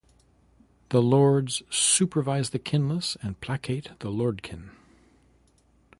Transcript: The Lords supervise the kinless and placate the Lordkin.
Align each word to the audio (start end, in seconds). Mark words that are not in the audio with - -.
The 0.89 0.99
Lords 0.99 1.61
supervise 1.69 2.49
the 2.49 2.57
kinless 2.57 3.17
and 3.21 3.39
placate 3.39 3.91
the 3.99 4.09
Lordkin. 4.09 4.71